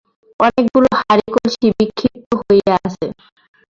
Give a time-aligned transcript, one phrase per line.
[0.39, 3.05] অনেকগুলি হাঁড়ি-কলসী বিক্ষিপ্ত হইয়া আছে।